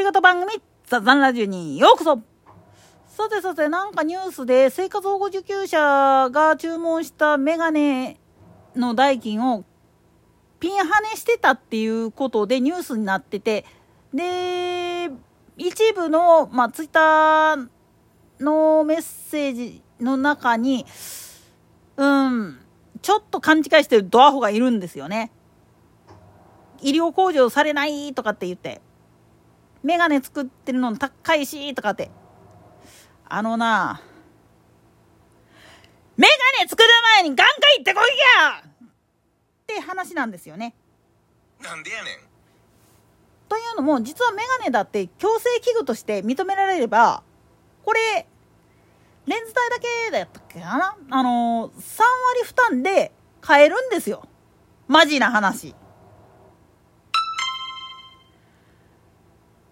[0.00, 2.20] り方番組、ザ・ザンラジオにようこそ。
[3.06, 8.18] さてさて、なんかニュースで生活保護受給者が注文したメガネ
[8.74, 9.64] の代金を
[10.58, 13.66] ピンハネしてたっていうことでニュースになってて、
[14.14, 15.10] で、
[15.58, 17.68] 一部の、まあ、ツイッター
[18.40, 20.86] のメッセージの中に、
[21.96, 22.58] うん、
[23.02, 25.30] ちょっと勘違いしてるドアホがいるんですよね。
[26.80, 28.80] 医療控除されないとかって言って、
[29.82, 32.10] メガネ作ってるの高いしとかって。
[33.32, 34.02] あのな、
[36.16, 36.26] メ
[36.58, 37.44] ガネ作る前に眼科
[37.78, 38.04] 行ってこい
[38.42, 38.88] やっ
[39.66, 40.74] て話なんですよね。
[41.62, 42.18] なんでやねん。
[43.48, 47.22] というのも、実はメガネだって矯正器具として認められれば、
[47.84, 48.26] これ、
[49.26, 50.96] レンズ代だけだったっけかな？
[51.10, 52.02] あのー、3
[52.34, 54.26] 割負担で買えるんですよ。
[54.88, 55.74] マジな話。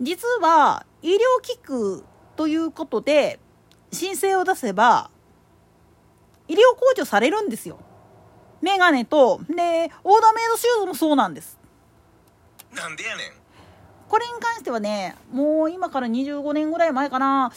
[0.00, 2.04] 実は、医療器具
[2.36, 3.40] ということで、
[3.92, 5.10] 申請を出せば、
[6.48, 7.78] 医療控除されるんですよ。
[8.60, 11.58] メガネと、で、オーダーメイドシューズもそうなんです。
[12.74, 13.32] なんでやねん。
[14.08, 17.52] これに関してはね、もう今から25年ぐらい前かな、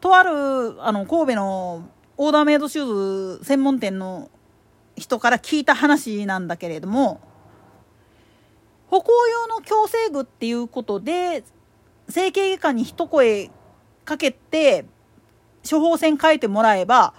[0.00, 0.30] とある、
[0.82, 4.30] あの、神戸のオーダーメイドシューズ専門店の
[4.96, 7.20] 人から聞いた話なんだけれども、
[8.90, 11.44] 歩行用の矯正具っていうことで、
[12.08, 13.50] 整形外科に一声
[14.04, 14.86] かけて、
[15.68, 17.12] 処方箋書いてもらえば、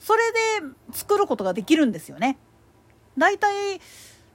[0.00, 0.38] それで
[0.92, 2.38] 作ることができるんですよね。
[3.16, 3.80] 大体、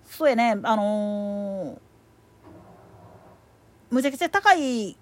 [0.06, 1.80] そうやね、あのー、
[3.90, 4.98] むちゃくちゃ高い、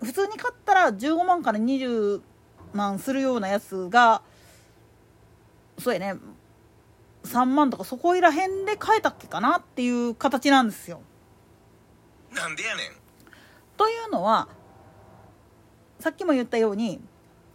[0.00, 2.20] 普通に買ったら15万から20
[2.72, 4.22] 万するようなやつが、
[5.78, 6.20] そうやね、
[7.24, 11.00] 3万とかそこいらへんで買えたっけかなっていう形なんですよ。
[12.32, 12.86] なんでやねん。
[13.76, 14.48] というのは
[16.00, 17.00] さっきも言ったように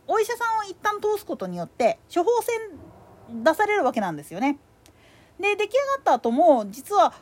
[0.07, 4.57] お医者さんを一旦通すことによって処方箋出されるわけなんですよね。
[5.39, 7.13] で出来上がった後も実は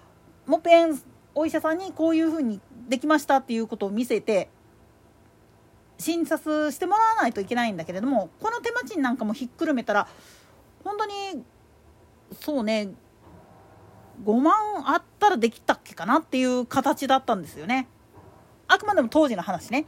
[0.46, 1.00] もっぺん
[1.36, 4.50] お医者さんにこういうふうにできましたっていうことを見せて
[6.00, 10.08] 診察してもらわないといけないんだけれどもこの手間賃なんかもひっくるめたら
[10.84, 11.44] 本当に
[12.40, 12.90] そうね
[14.24, 17.88] 5万あったらできたっけかなっていう形だったんですよね。
[18.68, 19.86] あくまでも当時の話ね。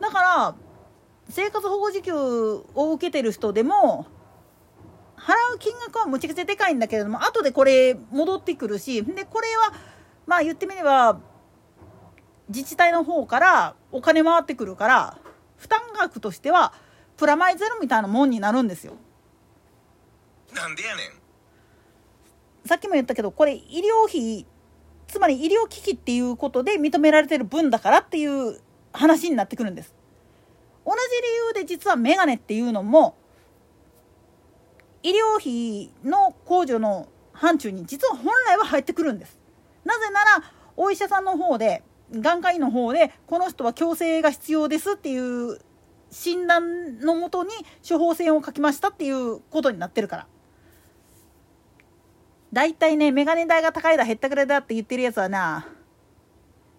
[0.00, 0.54] だから
[1.28, 4.06] 生活保護受給を受けてる人でも
[5.16, 9.72] 払う金額はむちゃくちゃでかいんだけれども後でこれ戻ってくるしでこれは
[10.26, 11.20] まあ言ってみれば
[12.48, 15.18] 自治体の方からお金回ってくるから
[15.56, 16.72] 負担額としては
[17.16, 18.94] プラマイゼロみたいなもんになるんですよ。
[20.54, 22.66] なんでやねん。
[22.66, 24.46] さっきも言ったけどこれ医療費
[25.08, 28.60] つまり医療機器っていうことで認められてる分だからっていう
[28.92, 29.94] 話になってくるんです。
[30.84, 33.16] 同じ理由で実はメガネっていうのも
[35.02, 39.38] 医療費の控除の範疇に実は本来は入ってくるんです。
[39.84, 41.82] なぜならお医者さんの方で
[42.12, 45.58] 眼科医の方でこの人は矯正が必要ですっていう
[46.10, 47.50] 診断のもとに
[47.88, 50.26] 処方箋を書きましたっていうことになってるから。
[52.52, 55.68] 大体ね、メガネ代が高いだ、減ったくらいだって言ってるやつはな、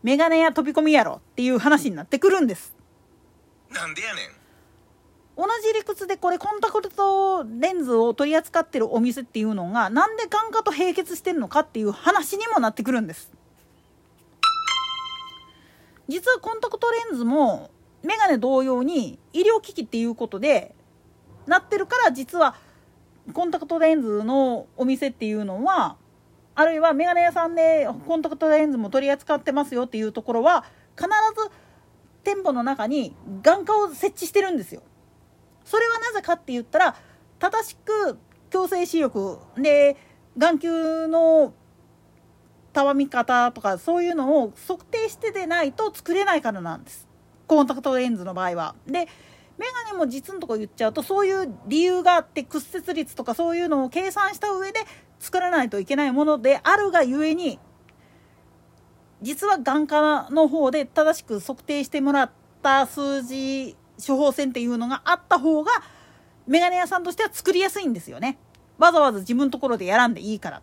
[0.03, 2.75] メガネや飛び込みやろっていう話になってくるんです。
[3.69, 4.41] なんでやねん。
[5.37, 13.31] 同じ理屈でこれコンタクトレンズを取り扱ってるお店っていうのがなんで眼科と並結してるのかっていう話にもなってくるんです
[16.07, 17.71] 実はコンタクトレンズも
[18.03, 20.75] メガネ同様に医療機器っていうことで
[21.47, 22.55] なってるから実は
[23.33, 25.97] コンタクトレンズのお店っていうのは
[26.55, 30.65] あるいはメガネ屋さんでコンタクトレンズも取り扱ってますよっていうところは
[30.97, 31.51] 必ず
[32.23, 34.83] 店舗の中に眼科を設置してるんですよ。
[35.63, 36.95] それはなぜかって言ったら
[37.39, 38.17] 正しく
[38.49, 39.95] 矯正視力で
[40.37, 41.53] 眼球の
[42.73, 47.07] たわみ方とかそういうのを測定してでないと作れないからなんです。
[47.47, 48.75] コンタクトレンズの場合は。
[48.85, 49.07] で
[49.57, 54.79] メガネも実のとこ言っちゃうとそういう理由があって屈折率とかそういうのを計算した上で
[55.19, 57.59] 作らないといけないものであるがゆえに
[59.21, 62.31] 実は眼科の方で正しく測定してもらっ
[62.63, 63.75] た数字
[64.05, 65.71] 処方箋っていうのがあった方が
[66.47, 68.39] メガネ屋さんとしては作りやすいんですよね。
[68.79, 70.61] わざわざ自分のところでやらんでいいから。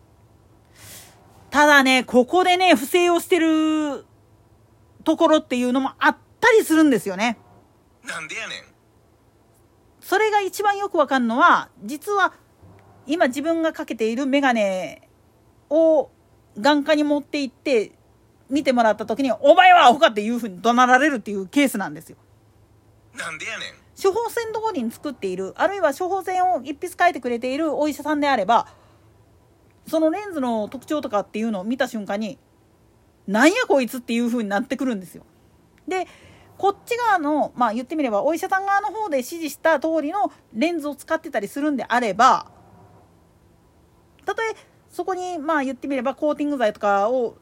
[1.51, 4.05] ただね、ここでね、不正をしてる
[5.05, 7.39] ところっていうのもあったりするんですよね。
[8.05, 8.78] なんでやねん。
[10.09, 12.33] それが一番よくわかるのは、実は
[13.07, 15.07] 今自分がかけているメガネ
[15.69, 16.09] を
[16.59, 17.93] 眼科に持って行って
[18.49, 22.17] 見てもらった時に「お前はアホか!」っていうふうに怒鳴られるっていうケースなんですよ。
[23.19, 23.69] なんでやねん
[24.03, 28.67] 処方箋通りに作っているあるいは処方箋を一筆書いてくれているお医者さんであれば
[29.87, 32.39] そのレンズの特徴とかっていうのを見た瞬間に
[33.27, 35.27] なんやこいつっていう風になってくるんですよ。
[35.87, 36.07] で
[36.59, 42.51] こっち側のまあ言ってみればお医者さん側の方で指示した通りのレンズを使ってたりするんであれば
[44.27, 44.57] たとえ
[44.91, 47.37] そこにまあ言ってみればコーティング剤とかを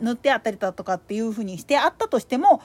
[0.00, 2.60] 塗ってあったりだとかっていう風にしてあったとしても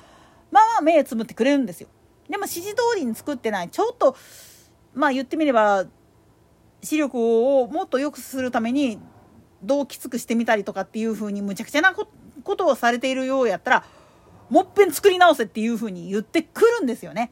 [0.51, 1.89] まあまあ目つむってくれるんですよ。
[2.29, 4.15] でも指示通りに作ってないちょっと
[4.93, 5.85] まあ言ってみれば
[6.81, 7.17] 視力
[7.59, 8.99] をもっと良くするために
[9.61, 13.83] どうきつくしてみたりとかっていう風にむちゃくちゃなことをされているようやったら
[14.53, 17.31] もっぺん作り直せっていう風に言ってくるんですよね。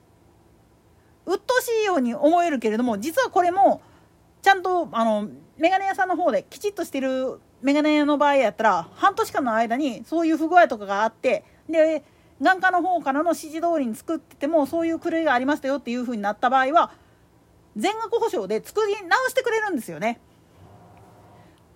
[1.28, 3.84] 鬱陶しいように思えるけれども実はこれも
[4.42, 5.30] ちゃんとあの
[5.60, 12.04] メガネ屋さんの方できちっとしてるメガネ屋の場合やったら半年間の間にそういう不具合とかがあってで
[12.42, 16.92] 眼科の方からの指示通りに作っててもそういう狂いがありましたよっていう風になった場合は
[17.78, 20.20] 全額保証で作り直してくれるんですよね。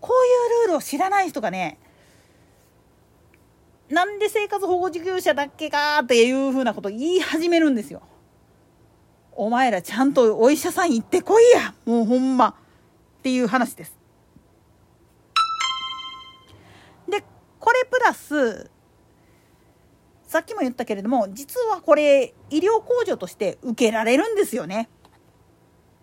[0.02, 1.78] こういうルールを知らない人がね
[3.90, 8.02] なんで生活保護事業者だっけかっていう風なこと言い始めるんですよ。
[9.34, 12.48] お前らちゃんとお医者さん行ってこいやもうほんま
[13.20, 13.96] っていう話です。
[17.08, 17.24] で
[17.60, 18.72] これプラス
[20.26, 24.90] さっきも言ったけれども実はこれ医療控除として受けられるんですよね。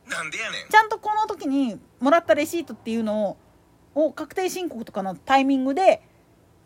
[0.07, 3.37] なんでやねんちゃんとこの時にもらったレシートっていうのを
[3.95, 6.01] を確定申告とかのタイミングで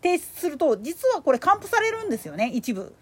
[0.06, 2.94] 提出すると実はこれ還付されるんですよね一部。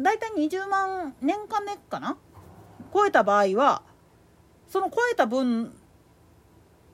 [0.00, 2.16] だいい20万年間ねかな？
[2.94, 3.82] 超えた場合は
[4.68, 5.74] その超えた分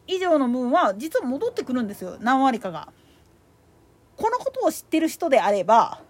[0.06, 2.88] 以上の分は実は戻ってくるんですよ何割かが。
[4.16, 6.00] このことを知ってる人であれば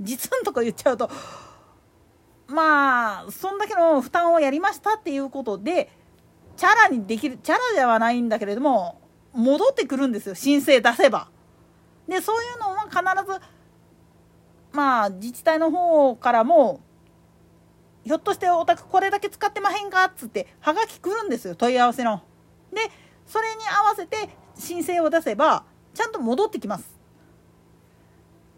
[0.00, 1.10] 実のとこ言っちゃうと
[2.46, 5.90] まあそんだけの負担をやりましたっていうことで
[6.56, 9.00] チャラにできるチャラではないんだけれども
[9.34, 11.31] 戻ってくるんですよ申請出せば。
[12.12, 13.40] でそういうのは必ず
[14.70, 16.80] まあ自治体の方からも
[18.04, 22.22] ひょっとしてお宅これだけ使ってまへんかっつってはがき来るんですよ問い合わせの。
[22.70, 22.80] で
[23.26, 25.64] それに合わせて申請を出せば
[25.94, 26.84] ちゃんと戻ってきます。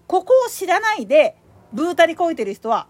[0.08, 1.36] ここを知らないで
[1.72, 2.88] ブータリこいてる人は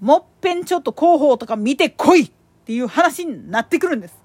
[0.00, 2.30] もっぺんちょっと広報とか見てこいっ
[2.64, 4.16] ていう話になってくるんです。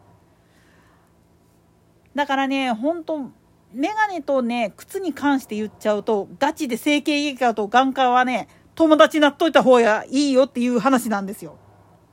[2.16, 3.31] だからね本当
[3.73, 11.57] メガネとね靴に関して言っちゃうとガチで整形外科と眼科はね友達になっといた方がいいよっていう話なんですよ。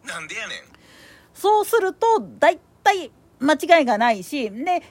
[0.04, 0.58] なんでやねん
[1.34, 4.82] そうすると大体間違いがないしで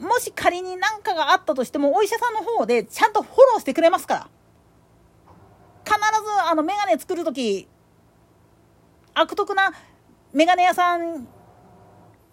[0.00, 4.28] もし仮に何かがあったとしてもお医者さんの方でちゃんとフォローしてくれますから
[5.84, 7.68] 必ずあのメガネ作る時
[9.14, 9.72] 悪徳な
[10.32, 11.26] メガネ屋さん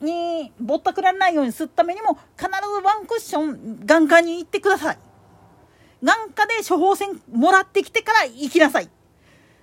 [0.04, 2.52] にぼったくられないようにするためにも必ず
[2.84, 4.98] ワンクッション眼科に行ってください
[6.04, 8.90] 眼科で処方箋もらってきてから行きなさい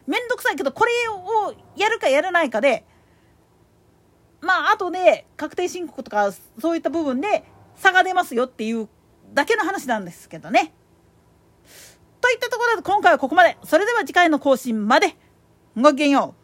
[0.07, 2.85] めんどくさいけどこれをやるかやらないかで
[4.41, 7.45] まあ後で確定申告とかそういった部分で
[7.77, 8.89] 差が出ますよっていう
[9.33, 10.73] だけの話なんですけどね。
[12.21, 13.57] といったところで今回はここまで。
[13.65, 15.17] それでは次回の更新まで。
[15.77, 16.40] ごきげんよう。